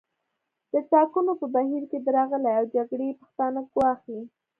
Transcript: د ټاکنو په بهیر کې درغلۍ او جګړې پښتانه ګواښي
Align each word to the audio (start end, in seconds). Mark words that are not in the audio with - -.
د 0.73 0.75
ټاکنو 0.91 1.33
په 1.41 1.45
بهیر 1.55 1.83
کې 1.91 1.97
درغلۍ 2.07 2.53
او 2.59 2.65
جګړې 2.75 3.09
پښتانه 3.21 3.59
ګواښي 3.71 4.19